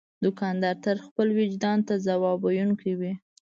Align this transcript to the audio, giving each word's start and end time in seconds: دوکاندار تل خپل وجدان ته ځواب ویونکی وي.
دوکاندار 0.25 0.75
تل 0.83 0.97
خپل 1.07 1.27
وجدان 1.39 1.79
ته 1.87 1.93
ځواب 2.05 2.37
ویونکی 2.41 2.91
وي. 2.99 3.13